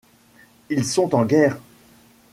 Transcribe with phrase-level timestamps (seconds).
[0.71, 1.57] Ils sont en guerre.